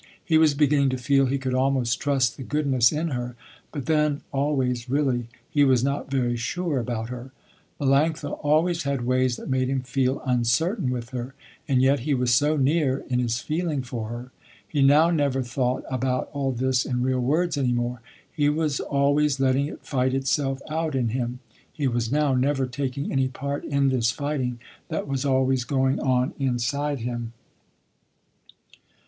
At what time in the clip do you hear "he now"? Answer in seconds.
14.67-15.11